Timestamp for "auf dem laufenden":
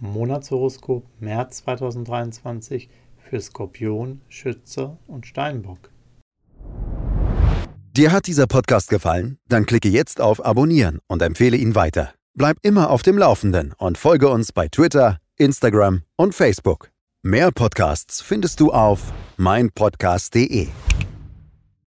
12.90-13.74